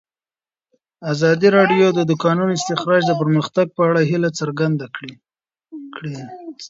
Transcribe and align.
ازادي 1.11 1.47
راډیو 1.57 1.87
د 1.97 1.99
د 2.09 2.11
کانونو 2.23 2.51
استخراج 2.57 3.01
د 3.07 3.11
پرمختګ 3.21 3.65
په 3.77 3.81
اړه 3.89 4.01
هیله 4.09 4.29
څرګنده 4.39 4.87
کړې. 4.95 5.13